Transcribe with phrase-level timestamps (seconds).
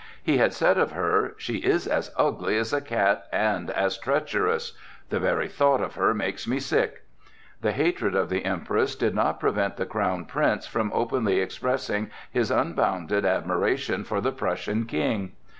[0.23, 4.73] He had said of her: "She is as ugly as a cat and as treacherous;
[5.09, 7.03] the very thought of her makes me sick."
[7.61, 12.49] The hatred of the Empress did not prevent the Crown Prince from openly expressing his
[12.49, 15.33] unbounded admiration for the Prussian King.